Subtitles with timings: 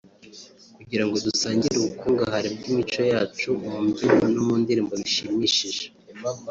[0.77, 5.83] kugira ngo dusangire ubukungahare bw’imico yacu mu mbyino no mu ndirimbo bishimishije